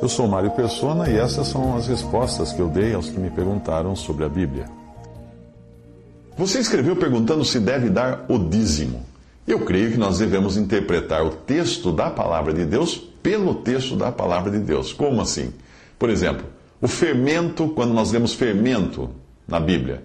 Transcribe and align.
Eu 0.00 0.08
sou 0.08 0.28
Mário 0.28 0.50
Persona 0.52 1.10
e 1.10 1.16
essas 1.16 1.48
são 1.48 1.76
as 1.76 1.88
respostas 1.88 2.52
que 2.52 2.60
eu 2.60 2.68
dei 2.68 2.94
aos 2.94 3.10
que 3.10 3.18
me 3.18 3.30
perguntaram 3.30 3.96
sobre 3.96 4.24
a 4.24 4.28
Bíblia. 4.28 4.66
Você 6.36 6.60
escreveu 6.60 6.94
perguntando 6.94 7.44
se 7.44 7.58
deve 7.58 7.90
dar 7.90 8.24
o 8.28 8.38
dízimo. 8.38 9.04
Eu 9.46 9.60
creio 9.64 9.90
que 9.90 9.98
nós 9.98 10.18
devemos 10.18 10.56
interpretar 10.56 11.24
o 11.24 11.30
texto 11.30 11.90
da 11.90 12.10
palavra 12.10 12.54
de 12.54 12.64
Deus 12.64 12.96
pelo 12.96 13.56
texto 13.56 13.96
da 13.96 14.12
palavra 14.12 14.50
de 14.52 14.60
Deus. 14.60 14.92
Como 14.92 15.20
assim? 15.20 15.52
Por 15.98 16.10
exemplo, 16.10 16.46
o 16.80 16.86
fermento, 16.86 17.68
quando 17.70 17.92
nós 17.92 18.12
lemos 18.12 18.34
fermento 18.34 19.10
na 19.48 19.58
Bíblia, 19.58 20.04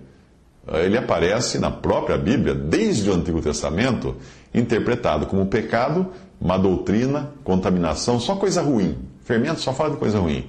ele 0.67 0.97
aparece 0.97 1.59
na 1.59 1.69
própria 1.69 2.17
Bíblia, 2.17 2.55
desde 2.55 3.09
o 3.09 3.13
Antigo 3.13 3.41
Testamento, 3.41 4.15
interpretado 4.53 5.25
como 5.25 5.45
pecado, 5.45 6.07
má 6.39 6.57
doutrina, 6.57 7.31
contaminação, 7.43 8.19
só 8.19 8.35
coisa 8.35 8.61
ruim. 8.61 8.97
Fermento 9.23 9.59
só 9.59 9.73
fala 9.73 9.91
de 9.91 9.97
coisa 9.97 10.19
ruim. 10.19 10.45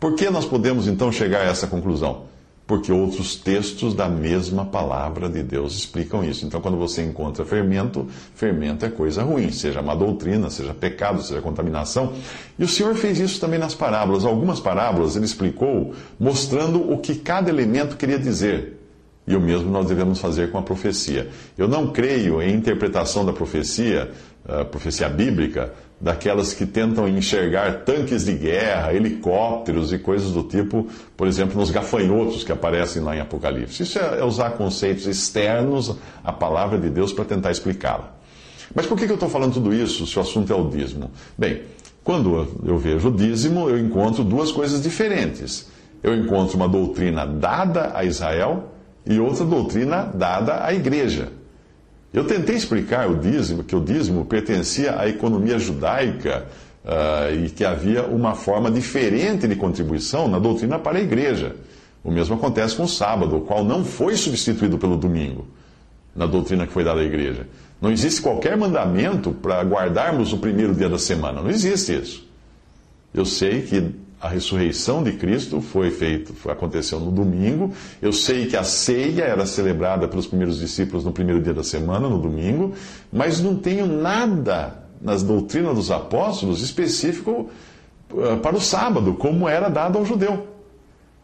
Por 0.00 0.14
que 0.14 0.28
nós 0.30 0.44
podemos 0.44 0.88
então 0.88 1.12
chegar 1.12 1.42
a 1.42 1.44
essa 1.44 1.66
conclusão? 1.66 2.24
Porque 2.66 2.92
outros 2.92 3.36
textos 3.36 3.92
da 3.92 4.08
mesma 4.08 4.64
palavra 4.64 5.28
de 5.28 5.42
Deus 5.42 5.74
explicam 5.74 6.24
isso. 6.24 6.46
Então, 6.46 6.60
quando 6.60 6.78
você 6.78 7.02
encontra 7.02 7.44
fermento, 7.44 8.06
fermento 8.34 8.86
é 8.86 8.88
coisa 8.88 9.22
ruim, 9.22 9.52
seja 9.52 9.82
má 9.82 9.94
doutrina, 9.94 10.48
seja 10.48 10.72
pecado, 10.72 11.22
seja 11.22 11.40
contaminação. 11.40 12.14
E 12.58 12.64
o 12.64 12.68
Senhor 12.68 12.94
fez 12.94 13.18
isso 13.18 13.40
também 13.40 13.58
nas 13.58 13.74
parábolas. 13.74 14.24
Algumas 14.24 14.60
parábolas 14.60 15.16
ele 15.16 15.24
explicou 15.24 15.94
mostrando 16.18 16.90
o 16.92 16.98
que 16.98 17.16
cada 17.16 17.50
elemento 17.50 17.96
queria 17.96 18.18
dizer. 18.18 18.81
E 19.26 19.36
o 19.36 19.40
mesmo 19.40 19.70
nós 19.70 19.86
devemos 19.86 20.18
fazer 20.18 20.50
com 20.50 20.58
a 20.58 20.62
profecia. 20.62 21.28
Eu 21.56 21.68
não 21.68 21.92
creio 21.92 22.42
em 22.42 22.54
interpretação 22.54 23.24
da 23.24 23.32
profecia, 23.32 24.10
a 24.46 24.64
profecia 24.64 25.08
bíblica, 25.08 25.72
daquelas 26.00 26.52
que 26.52 26.66
tentam 26.66 27.08
enxergar 27.08 27.84
tanques 27.84 28.24
de 28.24 28.32
guerra, 28.32 28.92
helicópteros 28.92 29.92
e 29.92 29.98
coisas 29.98 30.32
do 30.32 30.42
tipo, 30.42 30.88
por 31.16 31.28
exemplo, 31.28 31.56
nos 31.56 31.70
gafanhotos 31.70 32.42
que 32.42 32.50
aparecem 32.50 33.00
lá 33.00 33.16
em 33.16 33.20
Apocalipse. 33.20 33.84
Isso 33.84 34.00
é, 34.00 34.18
é 34.18 34.24
usar 34.24 34.50
conceitos 34.50 35.06
externos 35.06 35.96
à 36.24 36.32
palavra 36.32 36.76
de 36.76 36.90
Deus 36.90 37.12
para 37.12 37.24
tentar 37.24 37.52
explicá-la. 37.52 38.12
Mas 38.74 38.86
por 38.86 38.98
que 38.98 39.04
eu 39.04 39.14
estou 39.14 39.28
falando 39.28 39.54
tudo 39.54 39.72
isso 39.72 40.04
se 40.04 40.18
o 40.18 40.22
assunto 40.22 40.52
é 40.52 40.56
o 40.56 40.68
dízimo? 40.68 41.12
Bem, 41.38 41.62
quando 42.02 42.48
eu 42.64 42.76
vejo 42.78 43.08
o 43.08 43.12
dízimo, 43.12 43.70
eu 43.70 43.78
encontro 43.78 44.24
duas 44.24 44.50
coisas 44.50 44.82
diferentes. 44.82 45.70
Eu 46.02 46.16
encontro 46.16 46.56
uma 46.56 46.68
doutrina 46.68 47.24
dada 47.24 47.92
a 47.94 48.04
Israel 48.04 48.71
e 49.06 49.18
outra 49.18 49.44
doutrina 49.44 50.10
dada 50.14 50.64
à 50.64 50.72
igreja. 50.72 51.32
Eu 52.12 52.24
tentei 52.24 52.56
explicar 52.56 53.10
o 53.10 53.16
dízimo, 53.16 53.64
que 53.64 53.74
o 53.74 53.80
dízimo 53.80 54.24
pertencia 54.24 54.98
à 54.98 55.08
economia 55.08 55.58
judaica 55.58 56.46
uh, 56.84 57.34
e 57.34 57.48
que 57.48 57.64
havia 57.64 58.04
uma 58.04 58.34
forma 58.34 58.70
diferente 58.70 59.48
de 59.48 59.56
contribuição 59.56 60.28
na 60.28 60.38
doutrina 60.38 60.78
para 60.78 60.98
a 60.98 61.00
igreja. 61.00 61.56
O 62.04 62.10
mesmo 62.10 62.34
acontece 62.34 62.76
com 62.76 62.82
o 62.82 62.88
sábado, 62.88 63.36
o 63.36 63.40
qual 63.42 63.64
não 63.64 63.84
foi 63.84 64.16
substituído 64.16 64.76
pelo 64.76 64.96
domingo, 64.96 65.46
na 66.14 66.26
doutrina 66.26 66.66
que 66.66 66.72
foi 66.72 66.84
dada 66.84 67.00
à 67.00 67.04
igreja. 67.04 67.46
Não 67.80 67.90
existe 67.90 68.20
qualquer 68.20 68.56
mandamento 68.56 69.32
para 69.32 69.62
guardarmos 69.62 70.32
o 70.32 70.38
primeiro 70.38 70.74
dia 70.74 70.88
da 70.88 70.98
semana. 70.98 71.40
Não 71.40 71.50
existe 71.50 71.94
isso. 71.94 72.28
Eu 73.14 73.24
sei 73.24 73.62
que 73.62 73.90
a 74.22 74.28
ressurreição 74.28 75.02
de 75.02 75.14
Cristo 75.14 75.60
foi 75.60 75.90
feito, 75.90 76.32
aconteceu 76.48 77.00
no 77.00 77.10
domingo. 77.10 77.72
Eu 78.00 78.12
sei 78.12 78.46
que 78.46 78.56
a 78.56 78.62
ceia 78.62 79.24
era 79.24 79.44
celebrada 79.44 80.06
pelos 80.06 80.28
primeiros 80.28 80.60
discípulos 80.60 81.04
no 81.04 81.10
primeiro 81.10 81.42
dia 81.42 81.52
da 81.52 81.64
semana, 81.64 82.08
no 82.08 82.18
domingo, 82.18 82.72
mas 83.12 83.40
não 83.40 83.56
tenho 83.56 83.84
nada 83.84 84.84
nas 85.00 85.24
doutrinas 85.24 85.74
dos 85.74 85.90
apóstolos 85.90 86.62
específico 86.62 87.50
eh, 88.16 88.36
para 88.36 88.54
o 88.54 88.60
sábado, 88.60 89.14
como 89.14 89.48
era 89.48 89.68
dado 89.68 89.98
ao 89.98 90.06
judeu. 90.06 90.46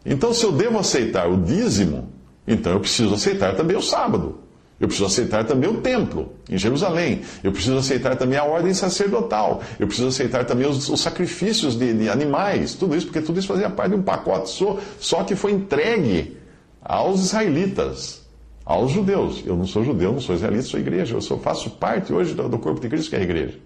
Então, 0.05 0.33
se 0.33 0.43
eu 0.43 0.51
devo 0.51 0.77
aceitar 0.77 1.29
o 1.29 1.37
dízimo, 1.37 2.09
então 2.45 2.73
eu 2.73 2.81
preciso 2.81 3.13
aceitar 3.13 3.55
também 3.55 3.77
o 3.77 3.81
sábado. 3.81 4.39
Eu 4.79 4.87
preciso 4.87 5.07
aceitar 5.07 5.43
também 5.43 5.69
o 5.69 5.81
templo 5.81 6.33
em 6.49 6.57
Jerusalém. 6.57 7.21
Eu 7.43 7.51
preciso 7.51 7.77
aceitar 7.77 8.15
também 8.15 8.37
a 8.37 8.45
ordem 8.45 8.73
sacerdotal. 8.73 9.61
Eu 9.77 9.87
preciso 9.87 10.07
aceitar 10.07 10.45
também 10.45 10.67
os, 10.67 10.87
os 10.87 11.01
sacrifícios 11.01 11.77
de, 11.77 11.93
de, 11.93 12.09
animais. 12.09 12.75
Tudo 12.75 12.95
isso, 12.95 13.07
porque 13.07 13.21
tudo 13.21 13.39
isso 13.39 13.47
fazia 13.47 13.69
parte 13.69 13.91
de 13.91 13.97
um 13.97 14.01
pacote 14.01 14.49
só, 14.49 14.77
só 14.97 15.23
que 15.23 15.35
foi 15.35 15.51
entregue 15.51 16.37
aos 16.81 17.19
israelitas, 17.19 18.25
aos 18.63 18.91
judeus. 18.91 19.43
Eu 19.45 19.57
não 19.57 19.67
sou 19.67 19.83
judeu, 19.83 20.13
não 20.13 20.21
sou 20.21 20.35
israelita, 20.35 20.63
sou 20.63 20.79
igreja. 20.79 21.13
Eu 21.13 21.39
faço 21.39 21.71
parte 21.71 22.13
hoje 22.13 22.33
do, 22.33 22.47
do 22.47 22.57
corpo 22.57 22.79
de 22.79 22.87
Cristo, 22.87 23.09
que 23.09 23.17
é 23.17 23.19
a 23.19 23.23
igreja. 23.23 23.57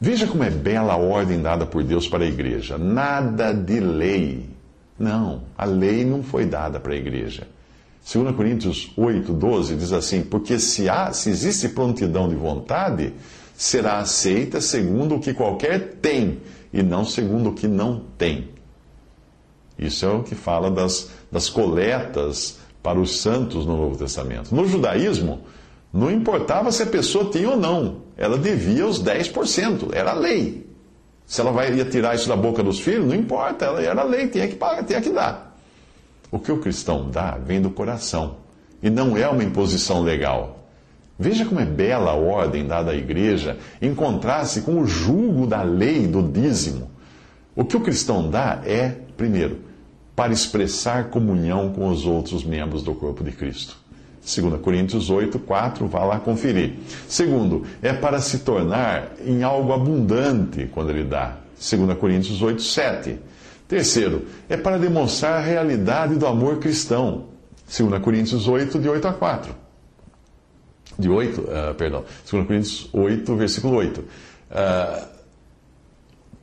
Veja 0.00 0.26
como 0.26 0.42
é 0.42 0.50
bela 0.50 0.94
a 0.94 0.96
ordem 0.96 1.40
dada 1.40 1.64
por 1.64 1.84
Deus 1.84 2.08
para 2.08 2.24
a 2.24 2.28
igreja. 2.28 2.76
Nada 2.76 3.52
de 3.52 3.78
lei. 3.78 4.48
Não, 4.98 5.42
a 5.56 5.64
lei 5.64 6.04
não 6.04 6.24
foi 6.24 6.44
dada 6.44 6.80
para 6.80 6.92
a 6.92 6.96
igreja. 6.96 7.46
2 8.10 8.34
Coríntios 8.34 8.90
8, 8.96 9.34
12 9.34 9.76
diz 9.76 9.92
assim: 9.92 10.22
Porque 10.22 10.58
se, 10.58 10.88
há, 10.88 11.12
se 11.12 11.28
existe 11.28 11.68
prontidão 11.68 12.26
de 12.26 12.34
vontade, 12.34 13.12
será 13.54 13.98
aceita 13.98 14.62
segundo 14.62 15.16
o 15.16 15.20
que 15.20 15.34
qualquer 15.34 15.96
tem, 16.00 16.38
e 16.72 16.82
não 16.82 17.04
segundo 17.04 17.50
o 17.50 17.52
que 17.52 17.68
não 17.68 18.02
tem. 18.16 18.48
Isso 19.78 20.06
é 20.06 20.08
o 20.08 20.22
que 20.22 20.34
fala 20.34 20.70
das, 20.70 21.10
das 21.30 21.50
coletas 21.50 22.58
para 22.82 22.98
os 22.98 23.20
santos 23.20 23.66
no 23.66 23.76
Novo 23.76 23.98
Testamento. 23.98 24.54
No 24.54 24.66
judaísmo, 24.66 25.42
não 25.92 26.10
importava 26.10 26.72
se 26.72 26.82
a 26.82 26.86
pessoa 26.86 27.30
tinha 27.30 27.50
ou 27.50 27.56
não, 27.58 27.98
ela 28.16 28.38
devia 28.38 28.86
os 28.86 29.02
10%, 29.02 29.90
era 29.92 30.14
lei. 30.14 30.66
Se 31.26 31.42
ela 31.42 31.52
vai, 31.52 31.74
ia 31.74 31.84
tirar 31.84 32.14
isso 32.14 32.26
da 32.26 32.36
boca 32.36 32.62
dos 32.62 32.80
filhos, 32.80 33.06
não 33.06 33.14
importa, 33.14 33.66
ela 33.66 33.82
era 33.82 34.02
lei, 34.02 34.28
tinha 34.28 34.48
que 34.48 34.56
pagar, 34.56 34.82
tinha 34.84 35.00
que 35.00 35.10
dar. 35.10 35.47
O 36.30 36.38
que 36.38 36.52
o 36.52 36.58
cristão 36.58 37.10
dá 37.10 37.32
vem 37.32 37.60
do 37.60 37.70
coração 37.70 38.36
e 38.82 38.90
não 38.90 39.16
é 39.16 39.28
uma 39.28 39.42
imposição 39.42 40.02
legal. 40.02 40.58
Veja 41.18 41.44
como 41.44 41.58
é 41.58 41.64
bela 41.64 42.12
a 42.12 42.14
ordem 42.14 42.66
dada 42.66 42.92
à 42.92 42.94
igreja 42.94 43.58
encontrar-se 43.82 44.62
com 44.62 44.80
o 44.80 44.86
julgo 44.86 45.46
da 45.46 45.62
lei 45.62 46.06
do 46.06 46.22
dízimo. 46.22 46.90
O 47.56 47.64
que 47.64 47.76
o 47.76 47.80
cristão 47.80 48.30
dá 48.30 48.60
é, 48.64 48.94
primeiro, 49.16 49.58
para 50.14 50.32
expressar 50.32 51.10
comunhão 51.10 51.72
com 51.72 51.88
os 51.88 52.06
outros 52.06 52.44
membros 52.44 52.82
do 52.82 52.94
corpo 52.94 53.24
de 53.24 53.32
Cristo. 53.32 53.76
2 54.20 54.60
Coríntios 54.60 55.10
8, 55.10 55.38
4, 55.38 55.86
vá 55.88 56.04
lá 56.04 56.20
conferir. 56.20 56.74
Segundo, 57.08 57.64
é 57.82 57.92
para 57.92 58.20
se 58.20 58.40
tornar 58.40 59.12
em 59.24 59.42
algo 59.42 59.72
abundante 59.72 60.68
quando 60.72 60.90
ele 60.90 61.04
dá. 61.04 61.38
2 61.58 61.98
Coríntios 61.98 62.42
8, 62.42 62.62
7. 62.62 63.18
Terceiro, 63.68 64.24
é 64.48 64.56
para 64.56 64.78
demonstrar 64.78 65.34
a 65.34 65.40
realidade 65.40 66.16
do 66.16 66.26
amor 66.26 66.58
cristão. 66.58 67.26
2 67.68 68.02
Coríntios 68.02 68.48
8, 68.48 68.78
de 68.78 68.88
8 68.88 69.06
a 69.06 69.12
4. 69.12 69.54
De 70.98 71.10
8, 71.10 71.40
uh, 71.42 71.44
ah, 71.50 71.74
perdão, 71.74 72.04
2 72.28 72.46
Coríntios 72.46 72.88
8, 72.94 73.36
versículo 73.36 73.76
8. 73.76 74.00
Uh, 74.00 74.04
ah, 74.50 75.08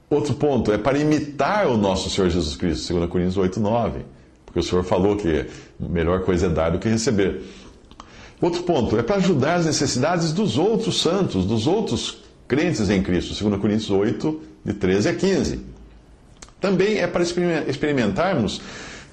outro 0.07 0.35
ponto, 0.35 0.71
é 0.71 0.77
para 0.77 0.99
imitar 0.99 1.67
o 1.67 1.75
nosso 1.75 2.11
Senhor 2.11 2.29
Jesus 2.29 2.55
Cristo, 2.55 2.93
2 2.93 3.09
Coríntios 3.09 3.37
8, 3.37 3.59
9. 3.59 4.05
Porque 4.45 4.59
o 4.59 4.63
Senhor 4.63 4.83
falou 4.83 5.17
que 5.17 5.47
melhor 5.79 6.21
coisa 6.21 6.45
é 6.45 6.49
dar 6.49 6.69
do 6.69 6.77
que 6.77 6.87
receber. 6.87 7.41
Outro 8.39 8.61
ponto, 8.61 8.99
é 8.99 9.01
para 9.01 9.15
ajudar 9.15 9.55
as 9.55 9.65
necessidades 9.65 10.31
dos 10.31 10.59
outros 10.59 11.01
santos, 11.01 11.43
dos 11.43 11.65
outros 11.65 12.23
crentes 12.47 12.87
em 12.91 13.01
Cristo, 13.01 13.43
2 13.43 13.59
Coríntios 13.59 13.89
8, 13.89 14.41
de 14.63 14.73
13 14.73 15.09
a 15.09 15.15
15. 15.15 15.74
Também 16.59 16.99
é 16.99 17.07
para 17.07 17.23
experimentarmos 17.23 18.61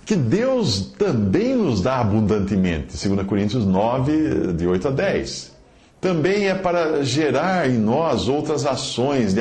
que 0.05 0.17
Deus 0.17 0.93
também 0.99 1.57
nos 1.57 1.81
dá 1.81 1.99
abundantemente, 1.99 3.09
2 3.09 3.27
Coríntios 3.27 3.65
9, 3.65 4.53
de 4.53 4.67
8 4.67 4.89
a 4.89 4.91
10. 4.91 5.53
Também 6.01 6.49
é 6.49 6.55
para 6.55 7.05
gerar 7.05 7.71
em 7.71 7.79
nós 7.79 8.29
outras 8.29 8.67
ações 8.67 9.35
de, 9.35 9.41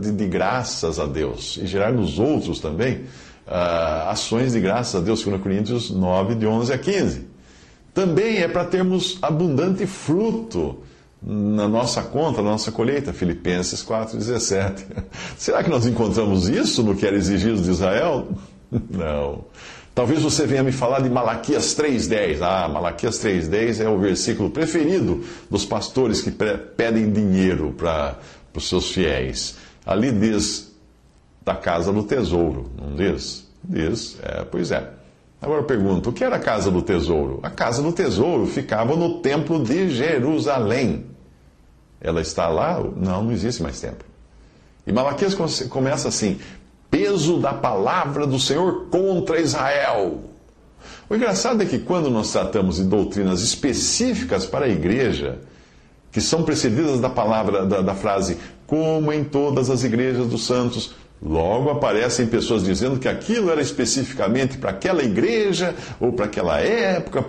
de, 0.00 0.12
de 0.12 0.26
graças 0.26 1.00
a 1.00 1.06
Deus, 1.06 1.58
e 1.60 1.66
gerar 1.66 1.92
nos 1.92 2.20
outros 2.20 2.60
também 2.60 2.98
uh, 3.46 4.08
ações 4.08 4.52
de 4.52 4.60
graças 4.60 4.94
a 4.94 5.04
Deus, 5.04 5.24
2 5.24 5.42
Coríntios 5.42 5.90
9, 5.90 6.36
de 6.36 6.46
11 6.46 6.72
a 6.72 6.78
15. 6.78 7.26
Também 7.92 8.38
é 8.38 8.46
para 8.46 8.64
termos 8.64 9.18
abundante 9.20 9.84
fruto 9.86 10.78
na 11.22 11.66
nossa 11.68 12.02
conta, 12.02 12.42
na 12.42 12.50
nossa 12.50 12.70
colheita, 12.70 13.12
Filipenses 13.12 13.84
4,17. 13.84 14.84
Será 15.36 15.62
que 15.62 15.70
nós 15.70 15.86
encontramos 15.86 16.48
isso 16.48 16.82
no 16.82 16.94
que 16.94 17.06
era 17.06 17.16
exigido 17.16 17.60
de 17.60 17.70
Israel? 17.70 18.28
Não. 18.90 19.44
Talvez 19.94 20.22
você 20.22 20.46
venha 20.46 20.62
me 20.62 20.70
falar 20.70 21.00
de 21.00 21.10
Malaquias 21.10 21.74
3,10. 21.74 22.40
Ah, 22.40 22.68
Malaquias 22.68 23.18
3,10 23.18 23.84
é 23.84 23.88
o 23.88 23.98
versículo 23.98 24.48
preferido 24.48 25.24
dos 25.50 25.64
pastores 25.64 26.20
que 26.20 26.30
pedem 26.30 27.10
dinheiro 27.10 27.74
para 27.76 28.16
os 28.54 28.68
seus 28.68 28.92
fiéis. 28.92 29.56
Ali 29.84 30.12
diz 30.12 30.72
da 31.44 31.56
casa 31.56 31.92
do 31.92 32.04
tesouro, 32.04 32.70
não 32.80 32.94
diz? 32.94 33.48
Diz, 33.64 34.18
é, 34.22 34.44
pois 34.44 34.70
é. 34.70 34.88
Agora 35.40 35.62
eu 35.62 35.64
pergunto: 35.64 36.10
o 36.10 36.12
que 36.12 36.22
era 36.22 36.36
a 36.36 36.40
casa 36.40 36.70
do 36.70 36.82
tesouro? 36.82 37.40
A 37.42 37.50
casa 37.50 37.82
do 37.82 37.92
tesouro 37.92 38.46
ficava 38.46 38.96
no 38.96 39.20
templo 39.20 39.62
de 39.62 39.90
Jerusalém. 39.90 41.06
Ela 42.00 42.20
está 42.20 42.48
lá? 42.48 42.80
Não, 42.96 43.24
não 43.24 43.32
existe 43.32 43.62
mais 43.62 43.80
templo. 43.80 44.06
E 44.86 44.92
Malaquias 44.92 45.34
começa 45.68 46.08
assim: 46.08 46.38
peso 46.90 47.38
da 47.38 47.52
palavra 47.52 48.26
do 48.26 48.38
Senhor 48.38 48.86
contra 48.90 49.40
Israel. 49.40 50.20
O 51.08 51.14
engraçado 51.14 51.62
é 51.62 51.66
que 51.66 51.78
quando 51.78 52.10
nós 52.10 52.30
tratamos 52.30 52.76
de 52.76 52.84
doutrinas 52.84 53.42
específicas 53.42 54.46
para 54.46 54.66
a 54.66 54.68
igreja, 54.68 55.38
que 56.12 56.20
são 56.20 56.42
precedidas 56.42 57.00
da 57.00 57.08
palavra, 57.08 57.66
da, 57.66 57.80
da 57.80 57.94
frase, 57.94 58.38
como 58.66 59.12
em 59.12 59.24
todas 59.24 59.70
as 59.70 59.84
igrejas 59.84 60.26
dos 60.26 60.46
santos, 60.46 60.94
Logo 61.20 61.70
aparecem 61.70 62.26
pessoas 62.26 62.62
dizendo 62.62 62.98
que 62.98 63.08
aquilo 63.08 63.50
era 63.50 63.60
especificamente 63.60 64.56
para 64.56 64.70
aquela 64.70 65.02
igreja, 65.02 65.74
ou 65.98 66.12
para 66.12 66.26
aquela 66.26 66.60
época, 66.60 67.24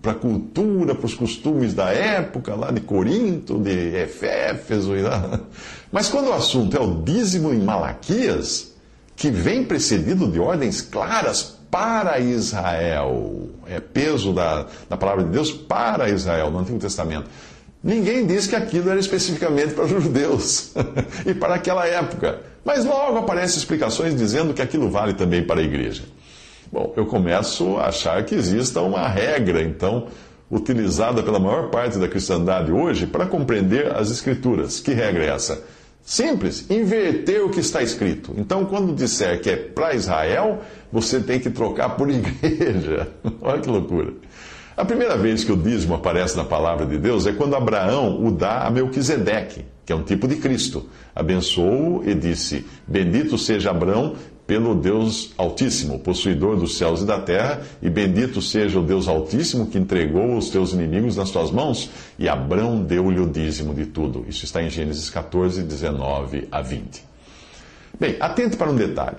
para 0.00 0.12
a 0.12 0.14
cultura, 0.14 0.94
para 0.94 1.06
os 1.06 1.14
costumes 1.14 1.74
da 1.74 1.90
época, 1.90 2.54
lá 2.54 2.70
de 2.70 2.80
Corinto, 2.80 3.58
de 3.58 3.96
Eféfeso. 3.96 4.92
Mas 5.90 6.08
quando 6.08 6.28
o 6.28 6.32
assunto 6.32 6.76
é 6.76 6.80
o 6.80 7.02
dízimo 7.02 7.52
em 7.52 7.58
Malaquias, 7.58 8.72
que 9.16 9.30
vem 9.30 9.64
precedido 9.64 10.30
de 10.30 10.38
ordens 10.38 10.80
claras 10.80 11.56
para 11.70 12.20
Israel, 12.20 13.48
é 13.66 13.80
peso 13.80 14.32
da, 14.32 14.66
da 14.88 14.96
palavra 14.96 15.24
de 15.24 15.30
Deus 15.30 15.50
para 15.50 16.08
Israel 16.08 16.52
no 16.52 16.60
Antigo 16.60 16.78
Testamento. 16.78 17.28
Ninguém 17.84 18.26
diz 18.26 18.46
que 18.46 18.56
aquilo 18.56 18.88
era 18.88 18.98
especificamente 18.98 19.74
para 19.74 19.84
os 19.84 19.90
judeus 19.90 20.72
e 21.26 21.34
para 21.34 21.56
aquela 21.56 21.86
época. 21.86 22.40
Mas 22.64 22.82
logo 22.82 23.18
aparecem 23.18 23.58
explicações 23.58 24.16
dizendo 24.16 24.54
que 24.54 24.62
aquilo 24.62 24.88
vale 24.88 25.12
também 25.12 25.44
para 25.44 25.60
a 25.60 25.62
igreja. 25.62 26.02
Bom, 26.72 26.94
eu 26.96 27.04
começo 27.04 27.76
a 27.76 27.88
achar 27.88 28.24
que 28.24 28.34
exista 28.34 28.80
uma 28.80 29.06
regra, 29.06 29.62
então, 29.62 30.06
utilizada 30.50 31.22
pela 31.22 31.38
maior 31.38 31.68
parte 31.68 31.98
da 31.98 32.08
cristandade 32.08 32.72
hoje 32.72 33.06
para 33.06 33.26
compreender 33.26 33.94
as 33.94 34.10
Escrituras. 34.10 34.80
Que 34.80 34.94
regra 34.94 35.22
é 35.22 35.28
essa? 35.28 35.62
Simples, 36.02 36.64
inverter 36.70 37.44
o 37.44 37.50
que 37.50 37.60
está 37.60 37.82
escrito. 37.82 38.34
Então, 38.38 38.64
quando 38.64 38.94
disser 38.94 39.42
que 39.42 39.50
é 39.50 39.56
para 39.56 39.94
Israel, 39.94 40.60
você 40.90 41.20
tem 41.20 41.38
que 41.38 41.50
trocar 41.50 41.90
por 41.96 42.08
igreja. 42.10 43.08
Olha 43.42 43.60
que 43.60 43.68
loucura. 43.68 44.14
A 44.76 44.84
primeira 44.84 45.16
vez 45.16 45.44
que 45.44 45.52
o 45.52 45.56
dízimo 45.56 45.94
aparece 45.94 46.36
na 46.36 46.44
palavra 46.44 46.84
de 46.84 46.98
Deus 46.98 47.26
é 47.26 47.32
quando 47.32 47.54
Abraão 47.54 48.26
o 48.26 48.32
dá 48.32 48.66
a 48.66 48.70
Melquisedeque, 48.70 49.64
que 49.86 49.92
é 49.92 49.96
um 49.96 50.02
tipo 50.02 50.26
de 50.26 50.36
Cristo. 50.36 50.88
Abençoou 51.14 52.02
e 52.04 52.12
disse: 52.12 52.66
Bendito 52.84 53.38
seja 53.38 53.70
Abraão 53.70 54.16
pelo 54.48 54.74
Deus 54.74 55.32
Altíssimo, 55.38 56.00
possuidor 56.00 56.56
dos 56.56 56.76
céus 56.76 57.02
e 57.02 57.06
da 57.06 57.20
terra, 57.20 57.62
e 57.80 57.88
bendito 57.88 58.42
seja 58.42 58.80
o 58.80 58.82
Deus 58.82 59.06
Altíssimo 59.06 59.68
que 59.68 59.78
entregou 59.78 60.36
os 60.36 60.50
teus 60.50 60.72
inimigos 60.72 61.16
nas 61.16 61.30
tuas 61.30 61.52
mãos. 61.52 61.88
E 62.18 62.28
Abraão 62.28 62.82
deu-lhe 62.82 63.20
o 63.20 63.30
dízimo 63.30 63.72
de 63.72 63.86
tudo. 63.86 64.24
Isso 64.28 64.44
está 64.44 64.60
em 64.60 64.68
Gênesis 64.68 65.08
14, 65.08 65.62
19 65.62 66.48
a 66.50 66.60
20. 66.60 67.04
Bem, 67.98 68.16
atente 68.18 68.56
para 68.56 68.70
um 68.70 68.76
detalhe. 68.76 69.18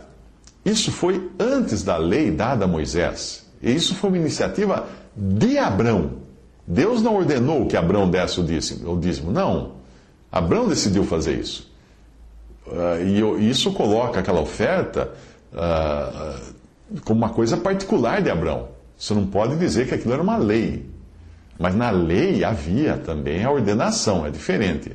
Isso 0.65 0.91
foi 0.91 1.29
antes 1.39 1.81
da 1.81 1.95
lei 1.95 2.29
dada 2.29 2.65
a 2.65 2.67
Moisés. 2.67 3.44
E 3.65 3.73
isso 3.73 3.95
foi 3.95 4.11
uma 4.11 4.17
iniciativa 4.19 4.87
de 5.15 5.57
Abrão. 5.57 6.11
Deus 6.67 7.01
não 7.01 7.15
ordenou 7.15 7.65
que 7.65 7.75
Abrão 7.75 8.07
desse 8.07 8.39
o 8.39 8.97
dízimo, 8.99 9.31
não. 9.31 9.71
Abrão 10.31 10.67
decidiu 10.67 11.03
fazer 11.03 11.39
isso. 11.39 11.71
Uh, 12.67 13.39
e 13.39 13.49
isso 13.49 13.71
coloca 13.73 14.19
aquela 14.19 14.39
oferta 14.39 15.11
uh, 15.51 16.99
como 17.03 17.19
uma 17.21 17.29
coisa 17.29 17.57
particular 17.57 18.21
de 18.21 18.29
Abrão. 18.29 18.67
Você 18.97 19.15
não 19.15 19.25
pode 19.25 19.55
dizer 19.57 19.87
que 19.87 19.95
aquilo 19.95 20.13
era 20.13 20.21
uma 20.21 20.37
lei. 20.37 20.85
Mas 21.57 21.73
na 21.73 21.89
lei 21.89 22.43
havia 22.43 22.97
também 22.97 23.43
a 23.43 23.51
ordenação, 23.51 24.27
é 24.27 24.29
diferente. 24.29 24.91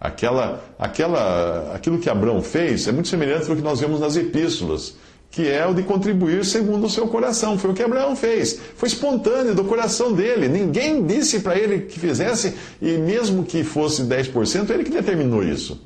Aquela, 0.00 0.64
aquela, 0.78 1.74
aquilo 1.74 1.98
que 1.98 2.08
Abrão 2.08 2.40
fez 2.40 2.86
é 2.88 2.92
muito 2.92 3.08
semelhante 3.08 3.50
ao 3.50 3.56
que 3.56 3.62
nós 3.62 3.80
vemos 3.80 4.00
nas 4.00 4.16
epístolas 4.16 4.96
que 5.30 5.46
é 5.48 5.66
o 5.66 5.74
de 5.74 5.82
contribuir 5.82 6.44
segundo 6.44 6.86
o 6.86 6.90
seu 6.90 7.06
coração. 7.06 7.58
Foi 7.58 7.70
o 7.70 7.74
que 7.74 7.82
Abraão 7.82 8.16
fez. 8.16 8.58
Foi 8.76 8.88
espontâneo 8.88 9.54
do 9.54 9.64
coração 9.64 10.12
dele. 10.12 10.48
Ninguém 10.48 11.04
disse 11.04 11.40
para 11.40 11.56
ele 11.58 11.82
que 11.82 11.98
fizesse, 12.00 12.54
e 12.80 12.96
mesmo 12.98 13.44
que 13.44 13.62
fosse 13.62 14.02
10%, 14.02 14.70
ele 14.70 14.84
que 14.84 14.90
determinou 14.90 15.42
isso. 15.42 15.80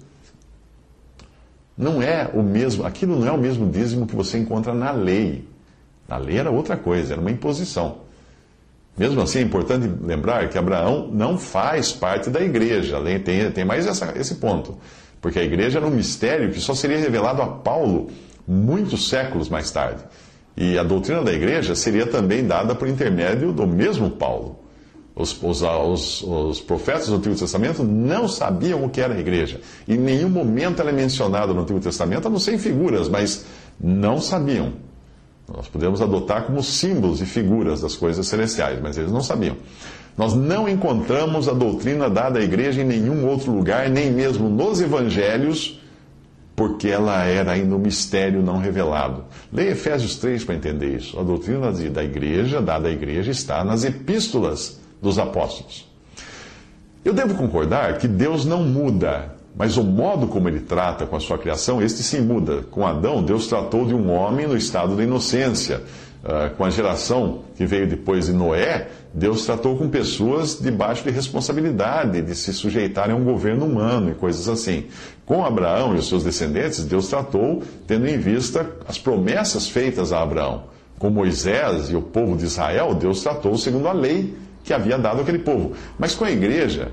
Não 1.76 2.02
é 2.02 2.30
o 2.32 2.42
mesmo, 2.42 2.84
aquilo 2.84 3.18
não 3.18 3.26
é 3.26 3.32
o 3.32 3.38
mesmo 3.38 3.68
dízimo 3.68 4.06
que 4.06 4.14
você 4.14 4.38
encontra 4.38 4.72
na 4.72 4.92
lei. 4.92 5.44
Na 6.06 6.16
lei 6.16 6.38
era 6.38 6.50
outra 6.50 6.76
coisa, 6.76 7.14
era 7.14 7.20
uma 7.20 7.30
imposição. 7.30 8.02
Mesmo 8.96 9.20
assim, 9.22 9.38
é 9.38 9.42
importante 9.42 9.90
lembrar 10.02 10.48
que 10.50 10.58
Abraão 10.58 11.08
não 11.12 11.38
faz 11.38 11.90
parte 11.92 12.28
da 12.28 12.40
igreja. 12.40 13.00
Tem, 13.24 13.50
tem 13.50 13.64
mais 13.64 13.86
essa, 13.86 14.12
esse 14.16 14.34
ponto. 14.36 14.76
Porque 15.20 15.38
a 15.38 15.42
igreja 15.42 15.78
era 15.78 15.86
um 15.86 15.90
mistério 15.90 16.50
que 16.52 16.60
só 16.60 16.74
seria 16.74 16.98
revelado 16.98 17.40
a 17.40 17.46
Paulo 17.46 18.10
muitos 18.46 19.08
séculos 19.08 19.48
mais 19.48 19.70
tarde. 19.70 20.02
E 20.56 20.78
a 20.78 20.82
doutrina 20.82 21.22
da 21.22 21.32
igreja 21.32 21.74
seria 21.74 22.06
também 22.06 22.46
dada 22.46 22.74
por 22.74 22.88
intermédio 22.88 23.52
do 23.52 23.66
mesmo 23.66 24.10
Paulo. 24.10 24.58
Os, 25.14 25.42
os, 25.42 25.62
os, 25.62 26.22
os, 26.22 26.60
profetas 26.60 27.08
do 27.08 27.16
Antigo 27.16 27.34
Testamento 27.34 27.82
não 27.84 28.26
sabiam 28.26 28.82
o 28.84 28.88
que 28.88 29.00
era 29.00 29.14
a 29.14 29.20
igreja. 29.20 29.60
Em 29.86 29.98
nenhum 29.98 30.30
momento 30.30 30.80
ela 30.80 30.90
é 30.90 30.92
mencionada 30.92 31.52
no 31.52 31.60
Antigo 31.60 31.80
Testamento, 31.80 32.28
a 32.28 32.30
não 32.30 32.38
ser 32.38 32.54
em 32.54 32.58
figuras, 32.58 33.08
mas 33.08 33.44
não 33.78 34.20
sabiam. 34.20 34.72
Nós 35.54 35.68
podemos 35.68 36.00
adotar 36.00 36.44
como 36.44 36.62
símbolos 36.62 37.20
e 37.20 37.26
figuras 37.26 37.82
das 37.82 37.94
coisas 37.94 38.26
celestiais, 38.26 38.80
mas 38.80 38.96
eles 38.96 39.12
não 39.12 39.20
sabiam. 39.20 39.56
Nós 40.16 40.34
não 40.34 40.68
encontramos 40.68 41.48
a 41.48 41.52
doutrina 41.52 42.08
dada 42.08 42.38
à 42.38 42.42
igreja 42.42 42.80
em 42.80 42.84
nenhum 42.84 43.26
outro 43.26 43.52
lugar, 43.52 43.88
nem 43.90 44.10
mesmo 44.10 44.48
nos 44.48 44.80
evangelhos, 44.80 45.80
porque 46.54 46.88
ela 46.88 47.24
era 47.24 47.52
ainda 47.52 47.74
um 47.74 47.78
mistério 47.78 48.42
não 48.42 48.58
revelado. 48.58 49.24
Leia 49.52 49.70
Efésios 49.70 50.16
3 50.16 50.44
para 50.44 50.54
entender 50.54 50.96
isso. 50.96 51.18
A 51.18 51.22
doutrina 51.22 51.72
da 51.72 52.04
igreja, 52.04 52.60
dada 52.60 52.88
à 52.88 52.90
igreja, 52.90 53.30
está 53.30 53.64
nas 53.64 53.84
epístolas 53.84 54.80
dos 55.00 55.18
apóstolos. 55.18 55.90
Eu 57.04 57.12
devo 57.12 57.34
concordar 57.34 57.98
que 57.98 58.06
Deus 58.06 58.44
não 58.44 58.62
muda, 58.62 59.34
mas 59.56 59.76
o 59.76 59.82
modo 59.82 60.28
como 60.28 60.48
ele 60.48 60.60
trata 60.60 61.04
com 61.04 61.16
a 61.16 61.20
sua 61.20 61.36
criação, 61.36 61.82
este 61.82 62.02
sim 62.02 62.20
muda. 62.20 62.62
Com 62.70 62.86
Adão, 62.86 63.22
Deus 63.22 63.46
tratou 63.48 63.86
de 63.86 63.94
um 63.94 64.10
homem 64.10 64.46
no 64.46 64.56
estado 64.56 64.94
da 64.94 65.02
inocência. 65.02 65.82
Uh, 66.22 66.54
com 66.56 66.64
a 66.64 66.70
geração 66.70 67.40
que 67.56 67.66
veio 67.66 67.84
depois 67.84 68.26
de 68.26 68.32
Noé, 68.32 68.86
Deus 69.12 69.44
tratou 69.44 69.76
com 69.76 69.88
pessoas 69.88 70.56
debaixo 70.60 71.02
de 71.02 71.10
responsabilidade, 71.10 72.22
de 72.22 72.34
se 72.36 72.52
sujeitarem 72.52 73.12
a 73.12 73.18
um 73.18 73.24
governo 73.24 73.66
humano 73.66 74.12
e 74.12 74.14
coisas 74.14 74.48
assim. 74.48 74.86
Com 75.26 75.44
Abraão 75.44 75.96
e 75.96 75.98
os 75.98 76.08
seus 76.08 76.22
descendentes, 76.22 76.84
Deus 76.84 77.08
tratou 77.08 77.64
tendo 77.88 78.06
em 78.06 78.18
vista 78.18 78.70
as 78.86 78.98
promessas 78.98 79.68
feitas 79.68 80.12
a 80.12 80.22
Abraão. 80.22 80.64
Com 80.96 81.10
Moisés 81.10 81.90
e 81.90 81.96
o 81.96 82.02
povo 82.02 82.36
de 82.36 82.44
Israel, 82.44 82.94
Deus 82.94 83.20
tratou 83.20 83.58
segundo 83.58 83.88
a 83.88 83.92
lei 83.92 84.36
que 84.62 84.72
havia 84.72 84.96
dado 84.96 85.22
àquele 85.22 85.40
povo. 85.40 85.72
Mas 85.98 86.14
com 86.14 86.24
a 86.24 86.30
igreja, 86.30 86.92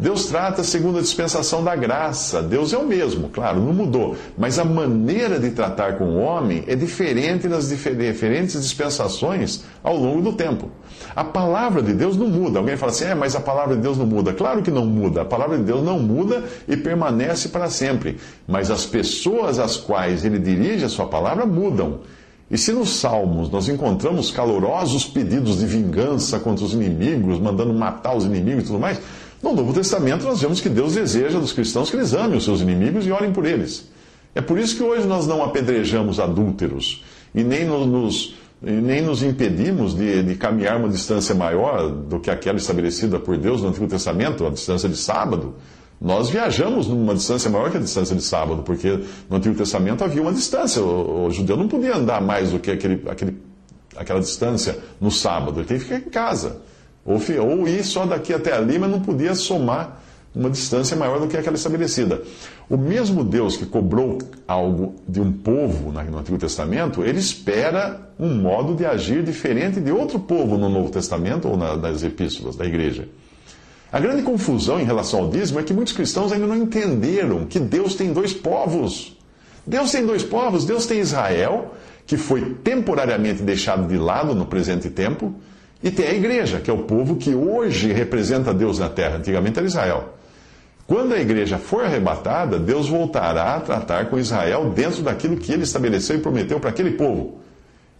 Deus 0.00 0.24
trata 0.24 0.64
segundo 0.64 0.98
a 0.98 1.02
dispensação 1.02 1.62
da 1.62 1.76
graça. 1.76 2.42
Deus 2.42 2.72
é 2.72 2.78
o 2.78 2.86
mesmo, 2.86 3.28
claro, 3.28 3.60
não 3.60 3.74
mudou. 3.74 4.16
Mas 4.36 4.58
a 4.58 4.64
maneira 4.64 5.38
de 5.38 5.50
tratar 5.50 5.98
com 5.98 6.04
o 6.04 6.18
homem 6.18 6.64
é 6.66 6.74
diferente 6.74 7.46
nas 7.46 7.68
diferentes 7.68 8.58
dispensações 8.60 9.62
ao 9.82 9.96
longo 9.96 10.22
do 10.22 10.32
tempo. 10.32 10.70
A 11.14 11.22
palavra 11.22 11.82
de 11.82 11.92
Deus 11.92 12.16
não 12.16 12.28
muda. 12.28 12.58
Alguém 12.58 12.78
fala 12.78 12.92
assim, 12.92 13.04
é, 13.04 13.14
mas 13.14 13.36
a 13.36 13.40
palavra 13.40 13.76
de 13.76 13.82
Deus 13.82 13.98
não 13.98 14.06
muda. 14.06 14.32
Claro 14.32 14.62
que 14.62 14.70
não 14.70 14.86
muda. 14.86 15.20
A 15.20 15.24
palavra 15.24 15.58
de 15.58 15.64
Deus 15.64 15.84
não 15.84 15.98
muda 15.98 16.44
e 16.66 16.78
permanece 16.78 17.50
para 17.50 17.68
sempre. 17.68 18.16
Mas 18.48 18.70
as 18.70 18.86
pessoas 18.86 19.58
às 19.58 19.76
quais 19.76 20.24
ele 20.24 20.38
dirige 20.38 20.84
a 20.84 20.88
sua 20.88 21.06
palavra 21.06 21.44
mudam. 21.44 22.00
E 22.50 22.56
se 22.58 22.72
nos 22.72 22.96
Salmos 22.96 23.50
nós 23.50 23.68
encontramos 23.68 24.30
calorosos 24.30 25.04
pedidos 25.04 25.58
de 25.58 25.66
vingança 25.66 26.40
contra 26.40 26.64
os 26.64 26.72
inimigos, 26.72 27.38
mandando 27.38 27.72
matar 27.72 28.16
os 28.16 28.24
inimigos 28.24 28.64
e 28.64 28.66
tudo 28.66 28.80
mais, 28.80 28.98
no 29.42 29.54
Novo 29.54 29.72
Testamento, 29.72 30.24
nós 30.24 30.40
vemos 30.40 30.60
que 30.60 30.68
Deus 30.68 30.94
deseja 30.94 31.38
dos 31.38 31.52
cristãos 31.52 31.90
que 31.90 31.96
eles 31.96 32.12
amem 32.12 32.36
os 32.36 32.44
seus 32.44 32.60
inimigos 32.60 33.06
e 33.06 33.10
orem 33.10 33.32
por 33.32 33.46
eles. 33.46 33.88
É 34.34 34.40
por 34.40 34.58
isso 34.58 34.76
que 34.76 34.82
hoje 34.82 35.06
nós 35.06 35.26
não 35.26 35.42
apedrejamos 35.42 36.20
adúlteros 36.20 37.02
e 37.34 37.42
nem 37.42 37.64
nos, 37.64 38.34
nem 38.60 39.02
nos 39.02 39.22
impedimos 39.22 39.94
de, 39.94 40.22
de, 40.22 40.34
caminhar 40.36 40.76
uma 40.76 40.88
distância 40.88 41.34
maior 41.34 41.90
do 41.90 42.20
que 42.20 42.30
aquela 42.30 42.58
estabelecida 42.58 43.18
por 43.18 43.36
Deus 43.36 43.62
no 43.62 43.68
Antigo 43.68 43.86
Testamento, 43.88 44.46
a 44.46 44.50
distância 44.50 44.88
de 44.88 44.96
sábado. 44.96 45.54
Nós 46.00 46.30
viajamos 46.30 46.86
numa 46.86 47.14
distância 47.14 47.50
maior 47.50 47.70
que 47.70 47.76
a 47.76 47.80
distância 47.80 48.14
de 48.14 48.22
sábado, 48.22 48.62
porque 48.62 49.00
no 49.28 49.36
Antigo 49.36 49.54
Testamento 49.54 50.04
havia 50.04 50.22
uma 50.22 50.32
distância. 50.32 50.82
O, 50.82 51.26
o 51.26 51.30
judeu 51.30 51.56
não 51.56 51.68
podia 51.68 51.96
andar 51.96 52.20
mais 52.20 52.52
do 52.52 52.58
que 52.58 52.70
aquele, 52.70 53.02
aquele, 53.08 53.36
aquela 53.96 54.20
distância 54.20 54.78
no 55.00 55.10
sábado, 55.10 55.60
ele 55.60 55.66
tem 55.66 55.78
que 55.78 55.84
ficar 55.84 55.98
em 55.98 56.10
casa. 56.10 56.62
Ou, 57.04 57.18
ou 57.40 57.68
ir 57.68 57.84
só 57.84 58.06
daqui 58.06 58.32
até 58.32 58.52
ali, 58.52 58.78
mas 58.78 58.90
não 58.90 59.00
podia 59.00 59.34
somar 59.34 60.00
uma 60.34 60.48
distância 60.48 60.96
maior 60.96 61.18
do 61.18 61.26
que 61.26 61.36
aquela 61.36 61.56
estabelecida. 61.56 62.22
O 62.68 62.76
mesmo 62.76 63.24
Deus 63.24 63.56
que 63.56 63.66
cobrou 63.66 64.18
algo 64.46 64.94
de 65.08 65.20
um 65.20 65.32
povo 65.32 65.90
no 65.90 66.18
Antigo 66.18 66.38
Testamento, 66.38 67.02
ele 67.02 67.18
espera 67.18 68.12
um 68.18 68.34
modo 68.34 68.74
de 68.74 68.86
agir 68.86 69.24
diferente 69.24 69.80
de 69.80 69.90
outro 69.90 70.20
povo 70.20 70.56
no 70.56 70.68
Novo 70.68 70.90
Testamento 70.90 71.48
ou 71.48 71.56
nas 71.56 72.02
epístolas 72.04 72.54
da 72.54 72.64
igreja. 72.64 73.08
A 73.92 73.98
grande 73.98 74.22
confusão 74.22 74.78
em 74.78 74.84
relação 74.84 75.20
ao 75.20 75.30
dízimo 75.30 75.58
é 75.58 75.64
que 75.64 75.74
muitos 75.74 75.92
cristãos 75.92 76.30
ainda 76.30 76.46
não 76.46 76.56
entenderam 76.56 77.44
que 77.44 77.58
Deus 77.58 77.96
tem 77.96 78.12
dois 78.12 78.32
povos. 78.32 79.16
Deus 79.66 79.90
tem 79.90 80.06
dois 80.06 80.22
povos. 80.22 80.64
Deus 80.64 80.86
tem 80.86 81.00
Israel, 81.00 81.74
que 82.06 82.16
foi 82.16 82.54
temporariamente 82.62 83.42
deixado 83.42 83.88
de 83.88 83.98
lado 83.98 84.32
no 84.32 84.46
presente 84.46 84.88
tempo, 84.88 85.34
e 85.82 85.90
tem 85.90 86.06
a 86.06 86.14
igreja, 86.14 86.60
que 86.60 86.70
é 86.70 86.74
o 86.74 86.82
povo 86.82 87.16
que 87.16 87.34
hoje 87.34 87.92
representa 87.92 88.52
Deus 88.52 88.78
na 88.78 88.88
terra. 88.88 89.16
Antigamente 89.16 89.58
era 89.58 89.66
Israel. 89.66 90.14
Quando 90.86 91.14
a 91.14 91.20
igreja 91.20 91.56
for 91.56 91.84
arrebatada, 91.84 92.58
Deus 92.58 92.88
voltará 92.88 93.54
a 93.54 93.60
tratar 93.60 94.10
com 94.10 94.18
Israel 94.18 94.70
dentro 94.70 95.02
daquilo 95.02 95.36
que 95.36 95.52
ele 95.52 95.62
estabeleceu 95.62 96.16
e 96.16 96.20
prometeu 96.20 96.58
para 96.58 96.70
aquele 96.70 96.92
povo. 96.92 97.40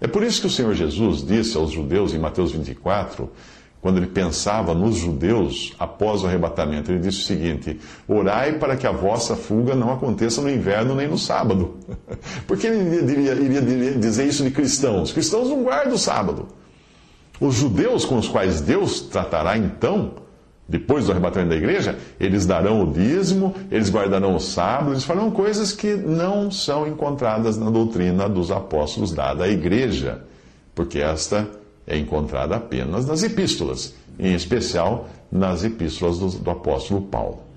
É 0.00 0.06
por 0.06 0.22
isso 0.22 0.40
que 0.40 0.46
o 0.46 0.50
Senhor 0.50 0.75
Jesus 0.75 1.25
disse 1.25 1.56
aos 1.56 1.70
judeus 1.70 2.12
em 2.12 2.18
Mateus 2.18 2.52
24 2.52 3.30
quando 3.80 3.96
ele 3.96 4.08
pensava 4.08 4.75
nos 4.75 4.96
judeus 4.96 5.75
após 5.78 6.22
o 6.22 6.26
arrebatamento, 6.26 6.92
ele 6.92 7.00
disse 7.00 7.20
o 7.20 7.25
seguinte: 7.25 7.80
Orai 8.06 8.58
para 8.58 8.76
que 8.76 8.87
a 8.87 8.92
vossa 8.92 9.34
fuga 9.34 9.75
não 9.75 9.90
aconteça 9.90 10.42
no 10.42 10.50
inverno 10.50 10.94
nem 10.94 11.08
no 11.08 11.16
sábado. 11.16 11.76
Porque 12.46 12.66
ele 12.66 13.10
iria, 13.10 13.32
iria, 13.32 13.60
iria 13.60 13.92
dizer 13.92 14.26
isso 14.26 14.44
de 14.44 14.50
cristãos? 14.50 15.12
Cristãos 15.12 15.49
não 15.49 15.62
guardam 15.62 15.94
o 15.94 15.99
sábado. 15.99 16.49
Os 17.40 17.54
judeus 17.54 18.04
com 18.04 18.18
os 18.18 18.28
quais 18.28 18.61
Deus 18.61 19.00
tratará 19.00 19.56
então, 19.56 20.12
depois 20.68 21.06
do 21.06 21.12
arrebatamento 21.12 21.50
da 21.50 21.56
igreja, 21.56 21.99
eles 22.20 22.47
darão 22.47 22.82
o 22.82 22.92
dízimo, 22.92 23.54
eles 23.70 23.90
guardarão 23.90 24.37
o 24.37 24.40
sábado, 24.40 24.92
eles 24.92 25.04
farão 25.04 25.30
coisas 25.30 25.73
que 25.73 25.94
não 25.94 26.50
são 26.50 26.87
encontradas 26.87 27.59
na 27.59 27.70
doutrina 27.70 28.28
dos 28.28 28.50
apóstolos 28.50 29.12
dada 29.12 29.44
à 29.44 29.49
igreja, 29.49 30.23
porque 30.75 31.00
esta 31.00 31.49
é 31.87 31.97
encontrada 31.97 32.54
apenas 32.54 33.06
nas 33.06 33.23
epístolas, 33.23 33.94
em 34.18 34.35
especial 34.35 35.09
nas 35.32 35.64
epístolas 35.64 36.18
do, 36.18 36.28
do 36.28 36.50
apóstolo 36.50 37.00
Paulo. 37.00 37.50